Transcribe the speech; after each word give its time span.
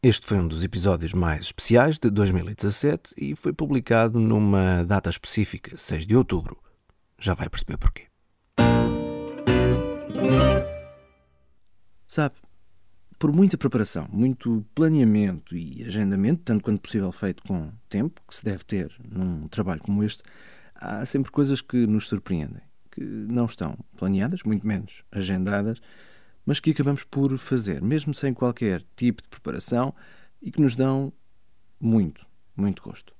Este 0.00 0.24
foi 0.28 0.38
um 0.38 0.46
dos 0.46 0.62
episódios 0.62 1.12
mais 1.12 1.46
especiais 1.46 1.98
de 1.98 2.08
2017 2.08 3.14
e 3.18 3.34
foi 3.34 3.52
publicado 3.52 4.20
numa 4.20 4.84
data 4.84 5.10
específica, 5.10 5.76
6 5.76 6.06
de 6.06 6.14
outubro. 6.14 6.56
Já 7.18 7.34
vai 7.34 7.48
perceber 7.48 7.78
porquê. 7.78 8.06
Sabe, 12.06 12.36
por 13.18 13.32
muita 13.32 13.58
preparação, 13.58 14.06
muito 14.12 14.64
planeamento 14.72 15.56
e 15.56 15.82
agendamento, 15.82 16.42
tanto 16.44 16.62
quanto 16.62 16.80
possível 16.80 17.10
feito 17.10 17.42
com 17.42 17.72
tempo, 17.88 18.22
que 18.28 18.36
se 18.36 18.44
deve 18.44 18.62
ter 18.62 18.94
num 19.04 19.48
trabalho 19.48 19.80
como 19.80 20.04
este, 20.04 20.22
há 20.76 21.04
sempre 21.04 21.32
coisas 21.32 21.60
que 21.60 21.88
nos 21.88 22.06
surpreendem, 22.06 22.62
que 22.92 23.00
não 23.00 23.46
estão 23.46 23.76
planeadas, 23.96 24.44
muito 24.44 24.64
menos 24.64 25.02
agendadas, 25.10 25.80
mas 26.48 26.60
que 26.60 26.70
acabamos 26.70 27.04
por 27.04 27.36
fazer, 27.36 27.82
mesmo 27.82 28.14
sem 28.14 28.32
qualquer 28.32 28.82
tipo 28.96 29.20
de 29.20 29.28
preparação 29.28 29.94
e 30.40 30.50
que 30.50 30.62
nos 30.62 30.74
dão 30.74 31.12
muito, 31.78 32.24
muito 32.56 32.82
gosto. 32.82 33.14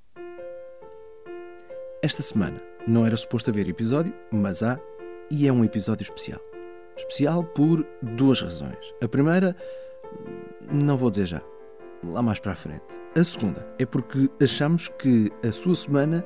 Esta 2.03 2.23
semana 2.23 2.57
não 2.87 3.05
era 3.05 3.15
suposto 3.19 3.51
haver 3.51 3.69
episódio, 3.69 4.15
mas 4.33 4.63
há 4.63 4.81
e 5.31 5.47
é 5.47 5.53
um 5.53 5.63
episódio 5.63 6.05
especial. 6.05 6.41
Especial 6.97 7.45
por 7.45 7.87
duas 8.01 8.41
razões. 8.41 8.95
A 9.03 9.07
primeira, 9.07 9.55
não 10.73 10.97
vou 10.97 11.11
dizer 11.11 11.27
já, 11.27 11.43
lá 12.03 12.23
mais 12.23 12.39
para 12.39 12.53
a 12.53 12.57
frente. 12.57 12.99
A 13.15 13.23
segunda 13.23 13.69
é 13.79 13.85
porque 13.85 14.31
achamos 14.43 14.89
que 14.99 15.31
a 15.47 15.53
sua 15.53 15.75
semana 15.75 16.25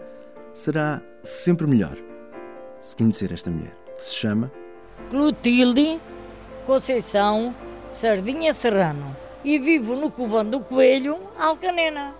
será 0.54 1.02
sempre 1.24 1.66
melhor 1.66 1.98
se 2.78 2.94
conhecer 2.94 3.32
esta 3.32 3.50
mulher, 3.50 3.76
que 3.96 4.04
se 4.04 4.14
chama 4.14 4.52
Clotilde 5.10 6.00
Conceição 6.66 7.52
Sardinha 7.90 8.52
Serrano 8.52 9.16
e 9.44 9.58
vivo 9.58 9.96
no 9.96 10.10
Covão 10.10 10.44
do 10.44 10.60
Coelho, 10.60 11.18
Alcanena. 11.36 12.14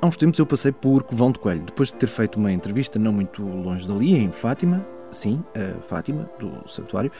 Há 0.00 0.06
uns 0.06 0.16
tempos 0.16 0.38
eu 0.38 0.46
passei 0.46 0.72
por 0.72 1.02
Covão 1.02 1.30
do 1.30 1.38
Coelho, 1.38 1.62
depois 1.62 1.90
de 1.90 1.96
ter 1.96 2.06
feito 2.06 2.36
uma 2.36 2.50
entrevista 2.50 2.98
não 2.98 3.12
muito 3.12 3.42
longe 3.42 3.86
dali, 3.86 4.16
em 4.16 4.32
Fátima, 4.32 4.84
sim, 5.10 5.44
a 5.54 5.82
Fátima, 5.82 6.28
do 6.38 6.66
Santuário, 6.66 7.12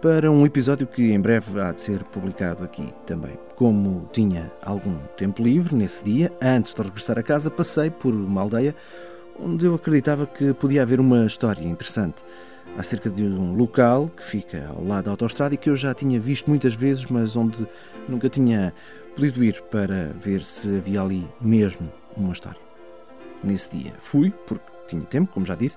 para 0.00 0.30
um 0.30 0.46
episódio 0.46 0.86
que 0.86 1.12
em 1.12 1.20
breve 1.20 1.60
há 1.60 1.72
de 1.72 1.80
ser 1.80 2.04
publicado 2.04 2.62
aqui 2.62 2.92
também. 3.04 3.36
Como 3.56 4.08
tinha 4.12 4.52
algum 4.62 4.96
tempo 5.16 5.42
livre 5.42 5.74
nesse 5.74 6.04
dia, 6.04 6.30
antes 6.40 6.74
de 6.74 6.82
regressar 6.82 7.18
a 7.18 7.22
casa, 7.24 7.50
passei 7.50 7.90
por 7.90 8.14
uma 8.14 8.40
aldeia 8.40 8.74
onde 9.38 9.66
eu 9.66 9.74
acreditava 9.74 10.26
que 10.26 10.54
podia 10.54 10.82
haver 10.82 11.00
uma 11.00 11.26
história 11.26 11.64
interessante 11.64 12.22
acerca 12.76 13.08
de 13.08 13.22
um 13.22 13.54
local 13.54 14.08
que 14.08 14.22
fica 14.22 14.68
ao 14.68 14.84
lado 14.84 15.04
da 15.04 15.10
autostrada 15.12 15.54
e 15.54 15.58
que 15.58 15.70
eu 15.70 15.76
já 15.76 15.94
tinha 15.94 16.18
visto 16.18 16.48
muitas 16.48 16.74
vezes, 16.74 17.06
mas 17.06 17.36
onde 17.36 17.66
nunca 18.08 18.28
tinha 18.28 18.74
podido 19.14 19.44
ir 19.44 19.62
para 19.70 20.12
ver 20.20 20.44
se 20.44 20.68
havia 20.76 21.00
ali 21.00 21.28
mesmo 21.40 21.90
uma 22.16 22.32
história. 22.32 22.60
Nesse 23.42 23.70
dia 23.70 23.92
fui, 23.98 24.32
porque 24.46 24.64
tinha 24.88 25.02
tempo, 25.02 25.32
como 25.32 25.46
já 25.46 25.54
disse, 25.54 25.76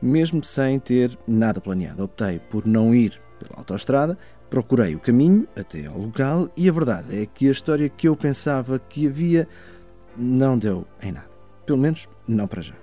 mesmo 0.00 0.42
sem 0.44 0.78
ter 0.78 1.18
nada 1.26 1.60
planeado. 1.60 2.04
Optei 2.04 2.38
por 2.38 2.66
não 2.66 2.94
ir 2.94 3.20
pela 3.38 3.58
autostrada, 3.58 4.16
procurei 4.48 4.94
o 4.94 5.00
caminho 5.00 5.46
até 5.56 5.86
ao 5.86 5.98
local 5.98 6.48
e 6.56 6.68
a 6.68 6.72
verdade 6.72 7.22
é 7.22 7.26
que 7.26 7.48
a 7.48 7.52
história 7.52 7.88
que 7.88 8.08
eu 8.08 8.16
pensava 8.16 8.78
que 8.78 9.06
havia 9.06 9.48
não 10.16 10.58
deu 10.58 10.86
em 11.02 11.12
nada. 11.12 11.28
Pelo 11.64 11.78
menos 11.78 12.08
não 12.26 12.46
para 12.46 12.62
já. 12.62 12.74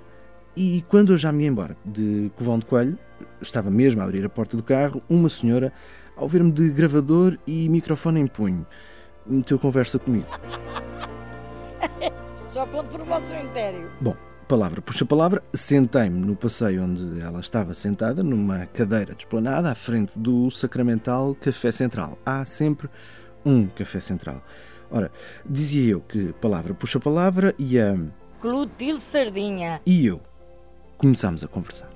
E 0.55 0.83
quando 0.87 1.13
eu 1.13 1.17
já 1.17 1.31
me 1.31 1.43
ia 1.43 1.49
embora 1.49 1.75
de 1.83 2.31
Covão 2.35 2.59
de 2.59 2.65
Coelho, 2.65 2.97
estava 3.43 3.69
mesmo 3.69 4.01
a 4.01 4.05
abrir 4.05 4.25
a 4.25 4.29
porta 4.29 4.57
do 4.57 4.63
carro, 4.63 5.01
uma 5.07 5.29
senhora, 5.29 5.71
ao 6.15 6.27
ver-me 6.27 6.51
de 6.51 6.69
gravador 6.69 7.37
e 7.45 7.69
microfone 7.69 8.19
em 8.19 8.27
punho, 8.27 8.65
meteu 9.25 9.59
conversa 9.59 9.99
comigo. 9.99 10.27
Só 12.51 12.65
quando 12.67 12.89
formou 12.89 13.19
o 13.19 13.27
cemitério. 13.27 13.89
Bom, 13.99 14.15
palavra 14.47 14.81
puxa 14.81 15.05
palavra, 15.05 15.43
sentei-me 15.53 16.19
no 16.19 16.35
passeio 16.35 16.83
onde 16.83 17.19
ela 17.19 17.39
estava 17.39 17.73
sentada, 17.73 18.23
numa 18.23 18.65
cadeira 18.67 19.15
desplanada, 19.15 19.71
à 19.71 19.75
frente 19.75 20.17
do 20.17 20.51
sacramental 20.51 21.35
Café 21.35 21.71
Central. 21.71 22.17
Há 22.25 22.45
sempre 22.45 22.89
um 23.45 23.67
Café 23.67 23.99
Central. 23.99 24.43
Ora, 24.91 25.11
dizia 25.43 25.93
eu 25.93 26.01
que 26.01 26.33
palavra 26.33 26.73
puxa 26.73 26.99
palavra 26.99 27.55
e 27.57 27.79
a. 27.79 27.97
Clotilde 28.39 29.01
Sardinha. 29.01 29.81
E 29.85 30.05
eu 30.05 30.21
começámos 30.97 31.43
a 31.43 31.47
conversar. 31.47 31.92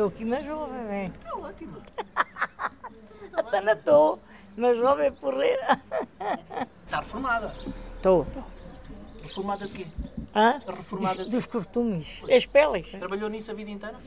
Estou 0.00 0.08
aqui 0.08 0.24
mais 0.24 0.46
jovem, 0.46 0.86
bem. 0.86 1.06
Está 1.08 1.36
ótimo. 1.36 1.76
Até 3.36 3.60
não 3.60 3.72
estou, 3.74 4.18
mais 4.56 4.78
jovem 4.78 5.12
porreira. 5.12 5.78
Está 6.86 7.00
reformada. 7.00 7.52
Estou, 7.96 8.22
estou. 8.22 8.44
Reformada 9.20 9.66
de 9.68 9.72
quê? 9.74 9.86
Hã? 10.34 10.58
Reformada 10.66 11.24
Dos, 11.24 11.28
dos 11.28 11.44
costumes, 11.44 12.06
as 12.34 12.46
peles. 12.46 12.90
Trabalhou 12.92 13.28
nisso 13.28 13.50
a 13.50 13.54
vida 13.54 13.70
inteira? 13.70 13.98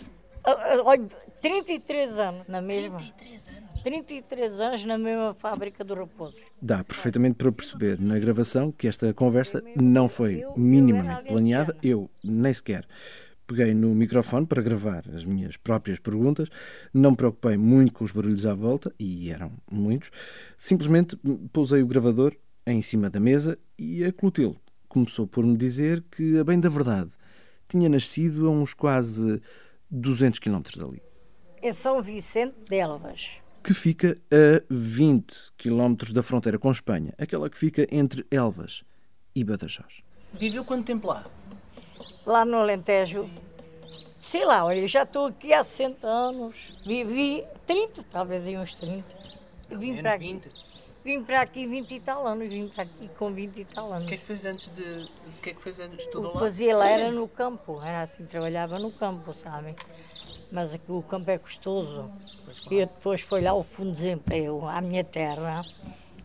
Ah, 0.43 0.51
ah, 0.51 0.81
Olha, 0.83 1.07
33 1.39 2.17
anos 2.17 2.47
na 2.47 2.59
mesma. 2.59 2.97
33 2.97 3.47
anos. 3.49 3.83
33 3.83 4.59
anos 4.61 4.85
na 4.85 4.97
mesma 4.97 5.35
fábrica 5.35 5.83
do 5.83 5.93
Raposo. 5.93 6.37
Dá 6.59 6.83
perfeitamente 6.83 7.35
para 7.35 7.51
perceber 7.51 7.99
na 7.99 8.17
gravação 8.17 8.71
que 8.71 8.87
esta 8.87 9.13
conversa 9.13 9.63
não 9.75 10.09
foi 10.09 10.43
minimamente 10.57 11.25
planeada. 11.25 11.77
Eu 11.83 12.09
nem 12.23 12.51
sequer 12.51 12.83
peguei 13.45 13.73
no 13.73 13.93
microfone 13.93 14.45
para 14.45 14.61
gravar 14.61 15.03
as 15.13 15.25
minhas 15.25 15.57
próprias 15.57 15.99
perguntas, 15.99 16.49
não 16.93 17.11
me 17.11 17.17
preocupei 17.17 17.57
muito 17.57 17.93
com 17.93 18.05
os 18.05 18.11
barulhos 18.11 18.45
à 18.45 18.53
volta, 18.53 18.93
e 18.99 19.29
eram 19.29 19.51
muitos. 19.71 20.11
Simplesmente 20.57 21.17
pousei 21.51 21.81
o 21.81 21.87
gravador 21.87 22.35
em 22.65 22.81
cima 22.81 23.09
da 23.09 23.19
mesa 23.19 23.57
e 23.77 24.03
a 24.03 24.11
Clotilde 24.11 24.57
começou 24.87 25.27
por 25.27 25.45
me 25.45 25.57
dizer 25.57 26.03
que, 26.11 26.37
a 26.37 26.43
bem 26.43 26.59
da 26.59 26.69
verdade, 26.69 27.11
tinha 27.67 27.89
nascido 27.89 28.47
a 28.47 28.51
uns 28.51 28.73
quase 28.73 29.41
200 29.89 30.39
quilómetros 30.39 30.77
dali. 30.77 31.01
Em 31.61 31.73
São 31.73 32.01
Vicente 32.01 32.55
de 32.69 32.75
Elvas. 32.77 33.21
que 33.63 33.73
fica 33.73 34.15
a 34.29 34.61
20 34.69 35.53
km 35.57 35.95
da 36.13 36.21
fronteira 36.21 36.59
com 36.59 36.69
Espanha, 36.69 37.13
aquela 37.17 37.49
que 37.49 37.57
fica 37.57 37.87
entre 37.89 38.25
Elvas 38.29 38.83
e 39.33 39.43
Badajoz. 39.43 40.03
Viveu 40.33 40.65
quanto 40.65 40.85
tempo 40.85 41.07
lá? 41.07 41.25
Lá 42.25 42.45
no 42.45 42.57
Alentejo. 42.57 43.25
Sei 44.19 44.45
lá, 44.45 44.65
olha, 44.65 44.79
eu 44.79 44.87
já 44.87 45.03
estou 45.03 45.27
aqui 45.27 45.53
há 45.53 45.63
60 45.63 46.07
anos. 46.07 46.73
Vivi 46.85 47.43
30, 47.67 48.03
talvez 48.11 48.47
aí 48.47 48.57
uns 48.57 48.73
30. 48.75 49.03
Vim 49.69 49.97
para 49.97 50.13
aqui. 50.13 50.33
20. 50.33 50.49
Vim 51.03 51.21
para 51.21 51.41
aqui 51.41 51.67
20 51.67 51.91
e 51.91 51.99
tal 51.99 52.25
anos, 52.25 52.49
vim 52.49 52.65
para 52.65 52.83
aqui 52.83 53.09
com 53.19 53.33
20 53.33 53.57
e 53.57 53.65
tal 53.65 53.91
anos. 53.91 54.05
O 54.05 54.07
que 54.07 54.13
é 54.13 54.17
que 54.17 54.25
fez 54.25 54.45
antes 54.45 54.69
de. 54.73 55.03
O 55.03 55.41
que 55.41 55.49
é 55.49 55.53
que 55.53 55.61
fez 55.61 55.79
antes? 55.79 55.97
O 55.97 56.01
Estudou 56.07 56.31
que 56.31 56.37
lá? 56.37 56.43
fazia 56.43 56.77
lá 56.77 56.87
era 56.87 57.11
no 57.11 57.27
campo, 57.27 57.81
era 57.83 58.03
assim, 58.03 58.25
trabalhava 58.25 58.79
no 58.79 58.89
campo, 58.89 59.33
sabem? 59.33 59.75
Mas 60.49 60.73
aqui 60.73 60.89
o 60.89 61.01
campo 61.01 61.29
é 61.29 61.37
custoso. 61.37 62.09
E 62.71 62.75
eu 62.75 62.85
depois 62.87 63.21
fui 63.21 63.41
lá 63.41 63.51
ao 63.51 63.63
fundo 63.63 63.91
de 63.91 63.97
desemprego, 63.97 64.65
à 64.65 64.79
minha 64.79 65.03
terra, 65.03 65.61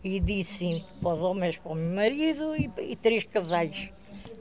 e 0.01 0.17
disse 0.21 0.85
para 1.01 1.13
os 1.13 1.21
homens, 1.21 1.57
para 1.57 1.71
o 1.73 1.75
meu 1.75 1.95
marido 1.95 2.55
e, 2.55 2.71
e 2.91 2.95
três 2.95 3.25
casais. 3.25 3.89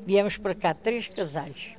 Viemos 0.08 0.38
para 0.38 0.54
cá, 0.54 0.72
três 0.72 1.06
casais. 1.06 1.76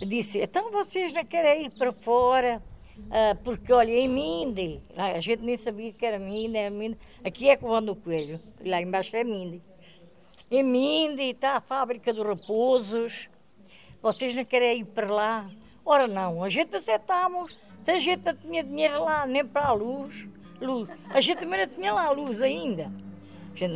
Disse, 0.00 0.38
então 0.40 0.70
vocês 0.70 1.12
não 1.12 1.22
querem 1.26 1.66
ir 1.66 1.70
para 1.76 1.92
fora? 1.92 2.62
Ah, 3.10 3.36
porque, 3.44 3.70
olha, 3.70 3.90
em 3.90 4.08
Minde, 4.08 4.80
lá 4.96 5.12
a 5.12 5.20
gente 5.20 5.42
nem 5.42 5.58
sabia 5.58 5.92
que 5.92 6.06
era 6.06 6.18
Minde, 6.18 6.70
Minde. 6.70 6.96
aqui 7.22 7.50
é 7.50 7.56
Covão 7.58 7.82
do 7.82 7.94
Coelho, 7.94 8.40
lá 8.64 8.80
embaixo 8.80 9.14
é 9.14 9.22
Minde. 9.22 9.60
Em 10.50 10.62
Minde 10.62 11.24
está 11.24 11.56
a 11.56 11.60
fábrica 11.60 12.14
de 12.14 12.22
raposos. 12.22 13.28
Vocês 14.00 14.34
não 14.34 14.46
querem 14.46 14.80
ir 14.80 14.86
para 14.86 15.12
lá? 15.12 15.50
Ora 15.84 16.08
não, 16.08 16.42
a 16.42 16.48
gente 16.48 16.74
aceitámos. 16.74 17.54
A 17.86 17.98
gente 17.98 18.24
não 18.24 18.34
tinha 18.36 18.64
dinheiro 18.64 19.04
lá, 19.04 19.26
nem 19.26 19.44
para 19.44 19.66
a 19.66 19.72
luz. 19.72 20.26
luz. 20.58 20.88
A 21.10 21.20
gente 21.20 21.40
também 21.40 21.60
não 21.60 21.74
tinha 21.74 21.92
lá 21.92 22.10
luz 22.10 22.40
ainda. 22.40 22.90
A 23.54 23.58
gente 23.58 23.74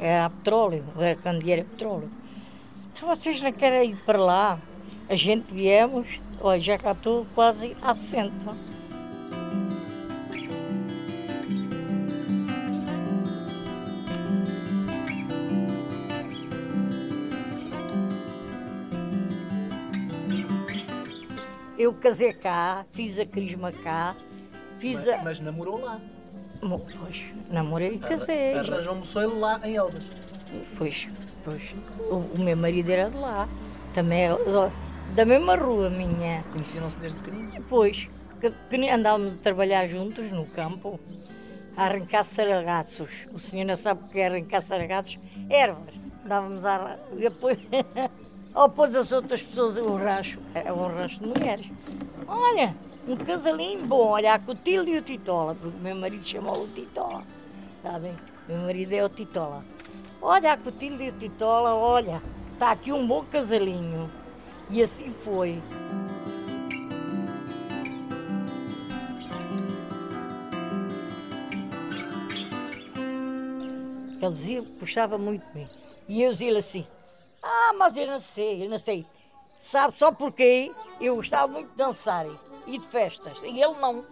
era 0.00 0.30
petróleo, 0.30 0.84
era 0.96 1.16
candeeiro 1.16 1.64
petróleo. 1.64 2.08
Então 2.96 3.10
vocês 3.14 3.42
não 3.42 3.52
querem 3.52 3.90
ir 3.90 3.96
para 4.06 4.18
lá? 4.18 4.58
A 5.06 5.14
gente 5.14 5.52
viemos, 5.52 6.18
olha, 6.40 6.62
já 6.62 6.78
cá 6.78 6.92
estou 6.92 7.26
quase 7.34 7.76
assento. 7.82 8.56
eu 21.78 21.92
casei 21.92 22.32
cá, 22.32 22.86
fiz 22.92 23.18
a 23.18 23.26
crisma 23.26 23.70
cá, 23.70 24.16
fiz 24.78 25.04
Mas, 25.04 25.08
a. 25.08 25.22
mas 25.22 25.40
namorou 25.40 25.78
lá. 25.78 26.00
Pois, 26.60 27.22
namorei 27.50 27.96
e 27.96 27.98
casei. 27.98 28.54
Arranjou 28.54 28.94
um 28.94 28.98
moçoilo 29.00 29.38
lá 29.38 29.60
em 29.62 29.76
Elvas. 29.76 30.02
Pois, 30.76 31.06
pois. 31.44 31.74
O, 32.10 32.16
o 32.34 32.38
meu 32.38 32.56
marido 32.56 32.90
era 32.90 33.10
de 33.10 33.16
lá. 33.16 33.48
Também 33.94 34.26
é 34.26 34.36
da 35.14 35.24
mesma 35.24 35.56
rua 35.56 35.90
minha. 35.90 36.42
Conheciam-se 36.52 36.98
desde 36.98 37.18
pequenino. 37.20 37.64
Pois, 37.68 38.08
que, 38.40 38.50
que 38.50 38.90
andávamos 38.90 39.34
a 39.34 39.38
trabalhar 39.38 39.88
juntos 39.88 40.30
no 40.30 40.46
campo, 40.46 40.98
a 41.76 41.84
arrancar 41.84 42.24
saragaços. 42.24 43.10
O 43.32 43.38
senhor 43.38 43.64
não 43.64 43.76
sabe 43.76 44.04
o 44.04 44.08
que 44.08 44.20
é 44.20 44.26
arrancar 44.26 44.60
saragaços? 44.60 45.18
Ervas. 45.48 45.94
Andávamos 46.24 46.64
a 46.64 46.96
e 47.12 47.20
depois, 47.20 47.58
ou 48.54 48.68
depois 48.68 48.94
as 48.96 49.12
outras 49.12 49.42
pessoas, 49.42 49.76
o 49.76 49.96
rancho, 49.96 50.40
é 50.54 50.72
um 50.72 50.88
rancho 50.88 51.20
de 51.20 51.26
mulheres. 51.26 51.66
Olha, 52.26 52.74
um 53.06 53.16
casalinho 53.16 53.86
bom, 53.86 54.08
olha, 54.08 54.34
a 54.34 54.38
Cotilho 54.38 54.88
e 54.88 54.98
o 54.98 55.02
Titola, 55.02 55.54
porque 55.54 55.76
o 55.76 55.80
meu 55.80 55.94
marido 55.94 56.26
chamou 56.26 56.64
o 56.64 56.68
Titola. 56.68 57.22
Sabem? 57.80 58.12
Meu 58.48 58.58
marido 58.58 58.92
é 58.92 59.04
o 59.04 59.08
Titola. 59.08 59.64
Olha, 60.28 60.54
a 60.54 60.56
Cotilho 60.56 61.00
e 61.00 61.10
o 61.10 61.12
Titola, 61.12 61.72
olha, 61.72 62.20
está 62.50 62.72
aqui 62.72 62.92
um 62.92 63.06
bom 63.06 63.24
casalinho. 63.26 64.10
E 64.68 64.82
assim 64.82 65.12
foi. 65.12 65.62
Ele 74.20 74.32
dizia 74.32 74.62
que 74.62 74.80
gostava 74.80 75.16
muito 75.16 75.46
de 75.46 75.60
mim. 75.60 75.68
E 76.08 76.20
eu 76.20 76.32
dizia-lhe 76.32 76.58
assim: 76.58 76.84
Ah, 77.40 77.72
mas 77.78 77.96
eu 77.96 78.08
não 78.08 78.18
sei, 78.18 78.64
eu 78.64 78.68
não 78.68 78.80
sei. 78.80 79.06
Sabe 79.60 79.96
só 79.96 80.10
porquê? 80.10 80.72
Eu 81.00 81.14
gostava 81.14 81.46
muito 81.46 81.70
de 81.70 81.76
dançar 81.76 82.26
e 82.66 82.78
de 82.78 82.86
festas. 82.88 83.38
E 83.44 83.62
ele 83.62 83.78
não. 83.80 84.04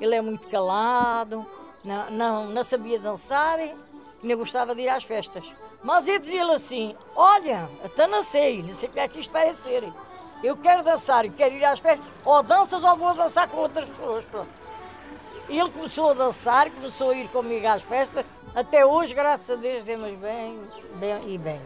Ele 0.00 0.14
é 0.14 0.22
muito 0.22 0.48
calado, 0.48 1.44
não, 1.84 2.10
não, 2.10 2.46
não 2.46 2.64
sabia 2.64 2.98
dançar 2.98 3.58
não 4.22 4.36
gostava 4.36 4.74
de 4.74 4.82
ir 4.82 4.88
às 4.88 5.04
festas. 5.04 5.44
Mas 5.82 6.08
eu 6.08 6.18
dizia-lhe 6.18 6.52
assim: 6.52 6.96
Olha, 7.14 7.68
até 7.84 8.06
não 8.06 8.22
sei, 8.22 8.62
não 8.62 8.72
sei 8.72 8.88
o 8.88 8.92
que 8.92 9.00
é 9.00 9.08
que 9.08 9.20
isto 9.20 9.32
vai 9.32 9.54
ser. 9.56 9.84
Eu 10.42 10.56
quero 10.56 10.82
dançar 10.82 11.24
e 11.24 11.30
quero 11.30 11.54
ir 11.54 11.64
às 11.64 11.80
festas, 11.80 12.06
ou 12.24 12.42
danças 12.42 12.82
ou 12.82 12.96
vou 12.96 13.14
dançar 13.14 13.48
com 13.48 13.58
outras 13.58 13.88
pessoas. 13.88 14.24
Pronto. 14.26 14.48
Ele 15.48 15.70
começou 15.70 16.10
a 16.10 16.14
dançar, 16.14 16.70
começou 16.70 17.10
a 17.10 17.16
ir 17.16 17.28
comigo 17.28 17.66
às 17.66 17.82
festas. 17.82 18.26
Até 18.54 18.84
hoje, 18.84 19.14
graças 19.14 19.48
a 19.50 19.54
Deus, 19.54 19.84
demos 19.84 20.12
bem, 20.18 20.60
bem 20.96 21.34
e 21.34 21.38
bem. 21.38 21.60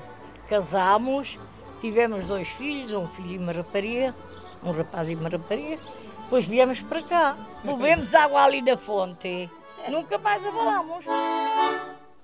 Casámos, 0.48 1.38
tivemos 1.80 2.24
dois 2.24 2.48
filhos, 2.48 2.92
um 2.92 3.08
filho 3.08 3.30
e 3.30 3.38
uma 3.38 3.52
rapariga, 3.52 4.14
um 4.62 4.72
rapaz 4.72 5.08
e 5.08 5.14
uma 5.14 5.28
rapariga. 5.28 5.78
Depois 6.24 6.44
viemos 6.44 6.80
para 6.82 7.02
cá. 7.02 7.36
Bebemos 7.64 8.14
água 8.14 8.44
ali 8.44 8.62
da 8.62 8.76
fonte. 8.76 9.50
Nunca 9.88 10.18
mais 10.18 10.44
abalámos. 10.44 11.06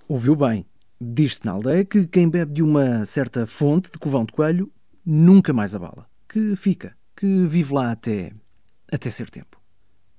Ouviu 0.08 0.36
bem. 0.36 0.64
Diz-se 1.00 1.44
na 1.44 1.50
aldeia 1.50 1.84
que 1.84 2.06
quem 2.06 2.28
bebe 2.28 2.52
de 2.52 2.62
uma 2.62 3.04
certa 3.04 3.44
fonte 3.44 3.90
de 3.90 3.98
covão 3.98 4.24
de 4.24 4.32
coelho 4.32 4.70
nunca 5.04 5.52
mais 5.52 5.74
abala. 5.74 6.06
Que 6.28 6.54
fica, 6.54 6.96
que 7.16 7.44
vive 7.44 7.74
lá 7.74 7.90
até, 7.90 8.32
até 8.90 9.10
ser 9.10 9.28
tempo. 9.28 9.60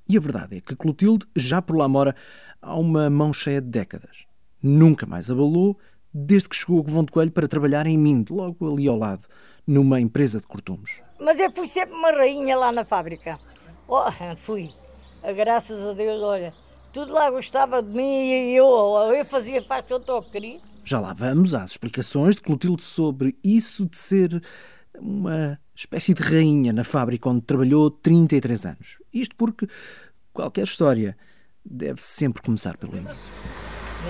E 0.09 0.17
a 0.17 0.19
verdade 0.19 0.57
é 0.57 0.61
que 0.61 0.75
Clotilde 0.75 1.25
já 1.33 1.61
por 1.61 1.77
lá 1.77 1.87
mora 1.87 2.13
há 2.61 2.75
uma 2.75 3.09
mão 3.09 3.31
cheia 3.31 3.61
de 3.61 3.69
décadas. 3.69 4.25
Nunca 4.61 5.05
mais 5.05 5.31
abalou 5.31 5.79
desde 6.13 6.49
que 6.49 6.55
chegou 6.57 6.79
ao 6.79 6.83
Covão 6.83 7.05
de 7.05 7.11
Coelho 7.13 7.31
para 7.31 7.47
trabalhar 7.47 7.87
em 7.87 7.97
Minde, 7.97 8.33
logo 8.33 8.69
ali 8.69 8.89
ao 8.89 8.97
lado, 8.97 9.25
numa 9.65 10.01
empresa 10.01 10.41
de 10.41 10.47
cortumes. 10.47 11.01
Mas 11.17 11.39
eu 11.39 11.49
fui 11.49 11.65
sempre 11.65 11.95
uma 11.95 12.11
rainha 12.11 12.57
lá 12.57 12.73
na 12.73 12.83
fábrica. 12.83 13.39
Oh, 13.87 14.11
fui. 14.35 14.69
Graças 15.35 15.87
a 15.87 15.93
Deus, 15.93 16.21
olha, 16.21 16.53
tudo 16.97 17.13
lá 17.13 17.29
gostava 17.29 17.83
de 17.83 17.93
mim 17.93 18.01
e 18.01 18.55
eu, 18.55 18.65
eu 19.13 19.23
fazia 19.23 19.61
faz 19.61 19.85
que 19.85 19.93
eu 19.93 19.97
estou 19.97 20.17
a 20.17 20.23
querer. 20.23 20.59
Já 20.83 20.99
lá 20.99 21.13
vamos 21.13 21.53
às 21.53 21.71
explicações 21.71 22.37
de 22.37 22.41
Clotilde 22.41 22.81
sobre 22.81 23.37
isso 23.43 23.85
de 23.85 23.95
ser 23.95 24.43
uma 24.97 25.59
espécie 25.75 26.15
de 26.15 26.23
rainha 26.23 26.73
na 26.73 26.83
fábrica 26.83 27.29
onde 27.29 27.41
trabalhou 27.41 27.91
33 27.91 28.65
anos. 28.65 28.97
Isto 29.13 29.35
porque 29.35 29.67
qualquer 30.33 30.63
história 30.63 31.15
deve 31.63 32.01
sempre 32.01 32.41
começar 32.41 32.75
pelo 32.77 32.97
início. 32.97 33.31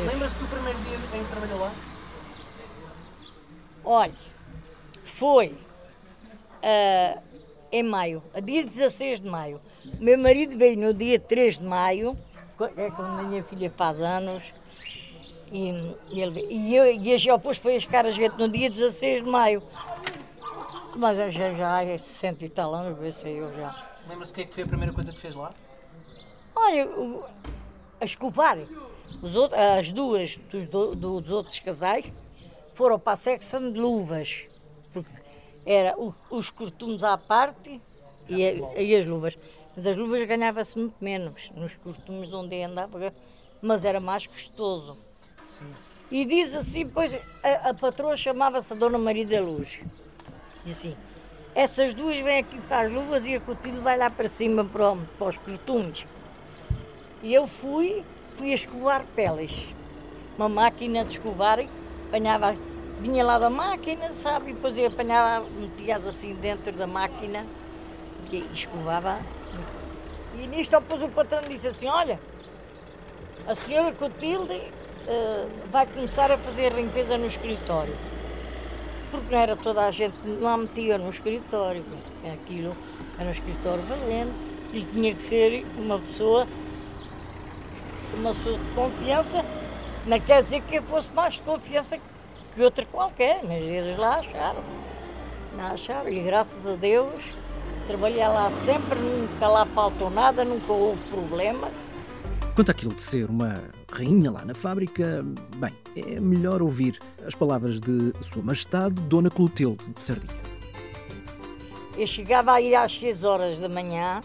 Lembra-se 0.10 0.36
do 0.36 0.48
primeiro 0.48 0.80
dia 0.80 1.20
em 1.20 1.24
que 1.26 1.30
trabalhou 1.30 1.60
lá? 1.60 1.74
Olha, 3.84 4.16
foi 5.04 5.54
ah, 6.64 7.22
em 7.70 7.84
maio, 7.84 8.24
a 8.34 8.40
dia 8.40 8.66
16 8.66 9.20
de 9.20 9.28
maio. 9.28 9.60
Meu 10.00 10.18
marido 10.18 10.58
veio 10.58 10.78
no 10.78 10.94
dia 10.94 11.20
3 11.20 11.58
de 11.58 11.66
maio, 11.66 12.18
quando 12.58 13.20
a 13.20 13.24
minha 13.24 13.44
filha 13.44 13.72
faz 13.76 14.02
anos, 14.02 14.44
e, 15.52 15.70
e 16.12 16.22
ele, 16.22 16.46
e 16.50 16.76
eu, 16.76 16.86
e 16.94 17.14
a 17.14 17.18
Geopôs 17.18 17.58
foi 17.58 17.76
a 17.78 17.80
gente 17.80 18.38
no 18.38 18.50
dia 18.50 18.70
16 18.70 19.24
de 19.24 19.30
maio. 19.30 19.64
Mas 20.96 21.18
eu 21.20 21.32
já, 21.32 21.54
já 21.54 21.80
há 21.80 21.98
60 22.00 22.46
e 22.46 22.50
tal 22.50 22.74
anos, 22.74 22.98
vê 22.98 23.12
se 23.12 23.28
eu 23.30 23.54
já. 23.56 23.76
Lembra-se 24.10 24.32
o 24.32 24.36
que 24.36 24.42
é 24.42 24.46
que 24.46 24.54
foi 24.54 24.64
a 24.64 24.68
primeira 24.68 24.92
coisa 24.94 25.12
que 25.14 25.20
fez 25.20 25.36
lá? 25.36 25.54
Olha, 26.56 26.88
o- 26.88 27.24
a 28.02 28.06
escovar. 28.06 28.58
Os 29.22 29.36
outros, 29.36 29.60
as 29.60 29.92
duas 29.92 30.38
dos, 30.52 30.68
do- 30.68 30.96
dos 30.96 31.30
outros 31.30 31.60
casais 31.60 32.06
foram 32.74 32.98
para 33.00 33.14
a 33.14 33.16
secção 33.18 33.72
de 33.72 33.80
luvas. 33.80 34.46
Porque 34.92 35.10
era 35.66 35.96
o- 36.00 36.14
os 36.32 36.50
cortumes 36.50 37.04
à 37.04 37.18
parte 37.18 37.80
e, 38.28 38.46
a- 38.46 38.82
e 38.82 38.96
as 38.96 39.06
luvas. 39.06 39.38
Mas 39.78 39.86
as 39.86 39.96
luvas 39.96 40.28
ganhava-se 40.28 40.76
muito 40.76 40.96
menos 41.00 41.52
nos 41.52 41.76
cortumes 41.76 42.34
onde 42.34 42.64
andava, 42.64 43.14
mas 43.62 43.86
era 43.86 44.00
mais 44.00 44.26
custoso. 44.26 44.98
E 46.10 46.26
diz 46.26 46.56
assim, 46.56 46.88
pois 46.88 47.14
a, 47.44 47.70
a 47.70 47.74
patroa 47.76 48.18
chamava-se 48.18 48.74
Dona 48.74 48.98
Maria 48.98 49.28
da 49.28 49.40
Luz. 49.40 49.80
Diz 50.66 50.80
assim, 50.80 50.98
essas 51.54 51.94
duas 51.94 52.18
vêm 52.24 52.40
aqui 52.40 52.60
para 52.62 52.88
as 52.88 52.92
luvas 52.92 53.24
e 53.28 53.36
a 53.36 53.40
Cotilde 53.40 53.78
vai 53.78 53.96
lá 53.96 54.10
para 54.10 54.28
cima 54.28 54.66
para, 54.66 54.96
para 54.96 55.28
os 55.28 55.38
costumes. 55.38 56.08
E 57.22 57.32
eu 57.32 57.46
fui, 57.46 58.04
fui 58.36 58.54
a 58.54 58.56
escovar 58.56 59.06
peles. 59.16 59.52
Uma 60.40 60.50
máquina 60.50 61.06
de 61.06 61.12
escovar, 61.12 61.60
apanhava, 62.08 62.56
vinha 63.00 63.24
lá 63.24 63.38
da 63.38 63.50
máquina, 63.52 64.12
sabe? 64.14 64.50
E 64.50 64.54
depois 64.56 64.76
eu 64.76 64.88
apanhava, 64.88 65.46
metia 65.52 65.98
assim 65.98 66.34
dentro 66.34 66.72
da 66.72 66.88
máquina 66.88 67.46
e 68.32 68.38
escovava. 68.56 69.37
E 70.40 70.48
nisto 70.48 70.80
depois 70.80 71.02
o 71.02 71.10
patrão 71.10 71.42
disse 71.48 71.68
assim, 71.68 71.88
olha, 71.88 72.20
a 73.48 73.56
senhora 73.56 73.94
Cotilde 73.94 74.62
eh, 75.08 75.46
vai 75.72 75.88
começar 75.88 76.32
a 76.32 76.38
fazer 76.38 76.72
limpeza 76.74 77.18
no 77.18 77.28
escritório. 77.28 77.96
Porque 79.10 79.34
não 79.34 79.42
era 79.42 79.56
toda 79.56 79.86
a 79.86 79.92
gente 79.92 80.16
que 80.18 80.30
lá 80.42 80.58
metia 80.58 80.98
no 80.98 81.10
escritório. 81.10 81.84
Aquilo 82.34 82.76
era 83.18 83.30
um 83.30 83.32
escritório 83.32 83.84
valente. 83.84 84.58
E 84.74 84.84
tinha 84.84 85.16
que 85.16 85.22
ser 85.22 85.66
uma 85.78 85.98
pessoa, 85.98 86.46
uma 88.14 88.34
pessoa 88.36 88.60
de 88.60 88.76
confiança. 88.76 89.46
Não 90.06 90.20
quer 90.20 90.44
dizer 90.44 90.62
que 90.64 90.76
eu 90.76 90.84
fosse 90.84 91.10
mais 91.14 91.36
de 91.36 91.42
confiança 91.42 91.98
que 92.54 92.62
outra 92.62 92.86
qualquer, 92.86 93.40
mas 93.44 93.62
eles 93.62 93.98
lá 93.98 94.20
acharam. 94.20 94.62
Não 95.56 95.68
acharam. 95.68 96.10
E 96.10 96.20
graças 96.20 96.68
a 96.68 96.76
Deus 96.76 97.24
trabalhei 97.88 98.28
lá 98.28 98.52
sempre, 98.66 99.00
nunca 99.00 99.48
lá 99.48 99.66
faltou 99.66 100.10
nada, 100.10 100.44
nunca 100.44 100.72
houve 100.72 101.02
problema. 101.10 101.72
Quanto 102.54 102.70
àquilo 102.70 102.94
de 102.94 103.02
ser 103.02 103.30
uma 103.30 103.64
rainha 103.92 104.30
lá 104.32 104.44
na 104.44 104.54
fábrica, 104.54 105.24
bem, 105.56 105.74
é 105.96 106.20
melhor 106.20 106.62
ouvir 106.62 107.00
as 107.26 107.34
palavras 107.34 107.80
de 107.80 108.14
Sua 108.22 108.44
Majestade 108.44 109.02
Dona 109.04 109.30
Clotilde 109.30 109.84
de 109.94 110.02
Sardinha. 110.02 110.42
Eu 111.98 112.06
chegava 112.06 112.52
a 112.52 112.62
ir 112.62 112.76
às 112.76 112.98
6 112.98 113.24
horas 113.24 113.58
da 113.60 113.70
manhã 113.70 114.22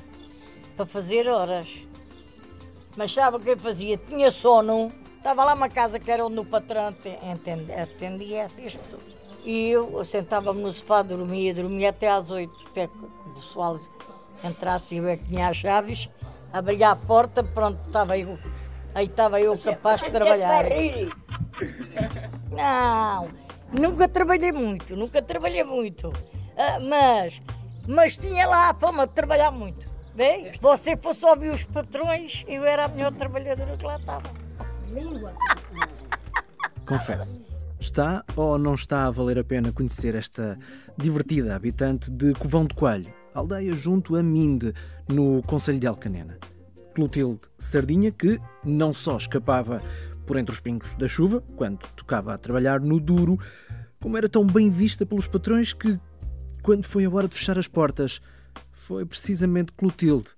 para 0.76 0.84
fazer 0.84 1.28
horas. 1.28 1.68
Mas 2.96 3.14
sabe 3.14 3.36
o 3.36 3.40
que 3.40 3.50
eu 3.50 3.58
fazia? 3.58 3.96
Tinha 3.96 4.30
sono. 4.30 4.90
Estava 5.16 5.44
lá 5.44 5.54
uma 5.54 5.68
casa 5.68 5.98
que 5.98 6.10
era 6.10 6.26
onde 6.26 6.40
o 6.40 6.44
patrão 6.44 6.88
atendia 6.88 8.42
essas 8.42 8.74
pessoas. 8.74 9.21
E 9.44 9.70
eu 9.70 10.04
sentava-me 10.04 10.62
no 10.62 10.72
sofá, 10.72 11.02
dormia, 11.02 11.52
dormia 11.54 11.90
até 11.90 12.08
às 12.08 12.30
8, 12.30 12.56
até 12.70 12.86
que 12.86 12.96
o 12.96 13.34
pessoal 13.34 13.78
entrasse 14.44 14.94
e 14.94 14.98
eu 14.98 15.08
é 15.08 15.16
que 15.16 15.24
tinha 15.24 15.48
as 15.48 15.56
chaves, 15.56 16.08
abria 16.52 16.90
a 16.90 16.96
porta, 16.96 17.42
pronto, 17.42 17.80
estava 17.84 18.16
eu, 18.16 18.38
aí 18.94 19.06
estava 19.06 19.40
eu 19.40 19.56
capaz 19.58 20.00
de 20.00 20.10
trabalhar. 20.10 20.64
Não, 22.50 23.28
nunca 23.78 24.08
trabalhei 24.08 24.52
muito, 24.52 24.94
nunca 24.96 25.20
trabalhei 25.20 25.64
muito. 25.64 26.12
Ah, 26.56 26.78
mas, 26.78 27.40
mas 27.88 28.16
tinha 28.16 28.46
lá 28.46 28.70
a 28.70 28.74
fama 28.74 29.06
de 29.06 29.12
trabalhar 29.12 29.50
muito. 29.50 29.90
Vês? 30.14 30.50
Se 30.50 30.58
você 30.60 30.96
fosse 30.96 31.24
ouvir 31.24 31.50
os 31.50 31.64
patrões, 31.64 32.44
eu 32.46 32.64
era 32.64 32.84
a 32.84 32.88
melhor 32.88 33.12
trabalhadora 33.12 33.76
que 33.76 33.84
lá 33.84 33.96
estava. 33.96 34.22
Confesse, 36.86 37.40
está 37.82 38.24
ou 38.36 38.56
não 38.56 38.74
está 38.74 39.06
a 39.06 39.10
valer 39.10 39.38
a 39.40 39.44
pena 39.44 39.72
conhecer 39.72 40.14
esta 40.14 40.56
divertida 40.96 41.56
habitante 41.56 42.10
de 42.10 42.32
Covão 42.34 42.64
de 42.64 42.74
Coelho? 42.74 43.12
aldeia 43.34 43.72
junto 43.72 44.14
a 44.14 44.22
Minde, 44.22 44.72
no 45.08 45.42
Conselho 45.42 45.80
de 45.80 45.86
Alcanena. 45.86 46.38
Clotilde 46.94 47.40
Sardinha, 47.58 48.12
que 48.12 48.38
não 48.64 48.92
só 48.92 49.16
escapava 49.16 49.80
por 50.26 50.36
entre 50.36 50.52
os 50.52 50.60
pingos 50.60 50.94
da 50.94 51.08
chuva, 51.08 51.42
quando 51.56 51.80
tocava 51.96 52.34
a 52.34 52.38
trabalhar 52.38 52.80
no 52.80 53.00
duro, 53.00 53.38
como 54.00 54.16
era 54.16 54.28
tão 54.28 54.46
bem 54.46 54.70
vista 54.70 55.04
pelos 55.04 55.26
patrões 55.26 55.72
que, 55.72 55.98
quando 56.62 56.84
foi 56.84 57.04
a 57.04 57.10
hora 57.10 57.26
de 57.26 57.34
fechar 57.34 57.58
as 57.58 57.66
portas, 57.66 58.20
foi 58.70 59.04
precisamente 59.04 59.72
Clotilde 59.72 60.30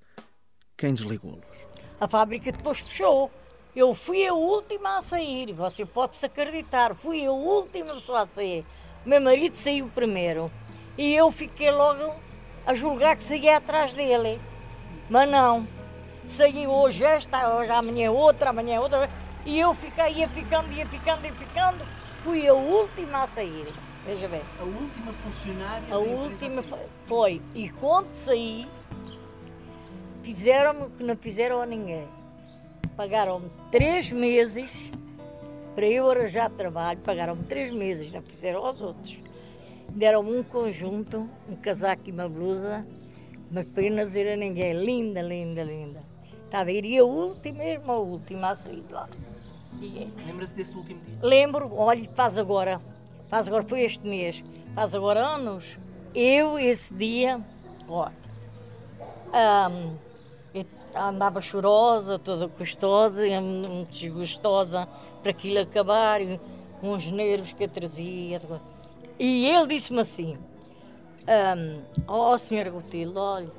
quem 0.76 0.94
desligou-los. 0.94 1.66
A 2.00 2.08
fábrica 2.08 2.52
depois 2.52 2.80
fechou. 2.80 3.30
Eu 3.74 3.92
fui 3.94 4.24
a 4.26 4.32
última 4.32 4.98
a 4.98 5.02
sair, 5.02 5.52
você 5.52 5.84
pode-se 5.84 6.24
acreditar, 6.24 6.94
fui 6.94 7.26
a 7.26 7.32
última 7.32 7.94
pessoa 7.94 8.20
a 8.22 8.26
sair. 8.26 8.64
Meu 9.04 9.20
marido 9.20 9.56
saiu 9.56 9.90
primeiro 9.92 10.50
e 10.96 11.12
eu 11.14 11.30
fiquei 11.32 11.70
logo 11.72 12.14
a 12.64 12.74
julgar 12.74 13.16
que 13.16 13.24
saía 13.24 13.56
atrás 13.56 13.92
dele. 13.92 14.40
Mas 15.10 15.28
não, 15.28 15.66
saí 16.28 16.66
hoje 16.68 17.02
esta, 17.04 17.56
hoje 17.56 17.70
amanhã 17.70 18.10
outra, 18.12 18.50
amanhã 18.50 18.80
outra, 18.80 19.10
e 19.44 19.58
eu 19.58 19.74
fiquei, 19.74 20.12
ia 20.14 20.28
ficando, 20.28 20.72
ia 20.72 20.86
ficando, 20.86 21.24
ia 21.26 21.32
ficando, 21.32 21.84
fui 22.22 22.46
a 22.46 22.54
última 22.54 23.24
a 23.24 23.26
sair. 23.26 23.74
Veja 24.06 24.28
bem. 24.28 24.42
A 24.60 24.62
última 24.62 25.12
funcionária 25.12 25.94
A 25.94 25.98
última 25.98 26.60
assim. 26.60 26.68
foi- 26.68 26.78
foi. 27.06 27.42
E 27.54 27.68
quando 27.70 28.12
saí, 28.12 28.68
fizeram-me 30.22 30.82
o 30.84 30.90
que 30.90 31.02
não 31.02 31.16
fizeram 31.16 31.60
a 31.60 31.66
ninguém. 31.66 32.06
Pagaram-me 32.96 33.50
três 33.70 34.12
meses 34.12 34.70
para 35.74 35.86
eu 35.86 36.10
arranjar 36.10 36.50
trabalho. 36.50 37.00
Pagaram-me 37.00 37.42
três 37.44 37.70
meses, 37.70 38.12
não 38.12 38.22
fizeram 38.22 38.64
aos 38.64 38.80
outros. 38.80 39.18
Deram-me 39.90 40.38
um 40.38 40.42
conjunto, 40.42 41.28
um 41.48 41.56
casaco 41.56 42.02
e 42.06 42.12
uma 42.12 42.28
blusa, 42.28 42.86
mas 43.50 43.66
para 43.66 43.90
não 43.90 44.02
dizer 44.02 44.32
a 44.32 44.36
ninguém. 44.36 44.72
Linda, 44.72 45.22
linda, 45.22 45.62
linda. 45.62 46.02
Está 46.44 46.64
a? 46.64 46.84
E 46.84 46.98
a 46.98 47.04
última, 47.04 47.58
mesmo 47.58 47.92
a 47.92 47.98
última 47.98 48.50
a 48.50 48.54
sair 48.54 48.82
de 48.82 48.92
lá. 48.92 49.08
Lembra-se 50.26 50.54
desse 50.54 50.76
último 50.76 51.00
dia? 51.04 51.18
Lembro, 51.20 51.72
olha, 51.74 52.08
faz 52.10 52.38
agora, 52.38 52.80
faz 53.28 53.48
agora, 53.48 53.64
foi 53.64 53.82
este 53.82 54.06
mês, 54.06 54.42
faz 54.74 54.94
agora 54.94 55.20
anos. 55.20 55.64
Eu, 56.14 56.58
esse 56.58 56.94
dia, 56.94 57.40
ahm, 59.32 59.96
eu 60.54 60.64
andava 60.94 61.40
chorosa, 61.40 62.18
toda 62.18 62.46
gostosa, 62.46 63.26
e 63.26 63.40
muito 63.40 63.90
desgostosa 63.90 64.88
para 65.20 65.32
aquilo 65.32 65.58
acabar, 65.58 66.22
e 66.22 66.38
uns 66.82 67.10
nervos 67.10 67.52
que 67.52 67.64
eu 67.64 67.68
trazia. 67.68 68.40
E 69.18 69.46
ele 69.48 69.66
disse-me 69.66 70.00
assim, 70.00 70.38
ó 72.06 72.32
oh, 72.34 72.38
senhora 72.38 72.70
Gotilde, 72.70 73.18
olha, 73.18 73.50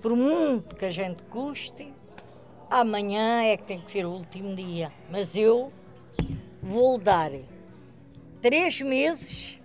por 0.00 0.16
muito 0.16 0.74
que 0.74 0.84
a 0.86 0.90
gente 0.90 1.22
custe, 1.24 1.92
amanhã 2.70 3.42
é 3.42 3.56
que 3.56 3.64
tem 3.64 3.80
que 3.80 3.90
ser 3.90 4.06
o 4.06 4.10
último 4.10 4.54
dia, 4.54 4.90
mas 5.10 5.36
eu 5.36 5.72
vou 6.62 6.98
dar 6.98 7.30
três 8.40 8.80
meses, 8.80 9.58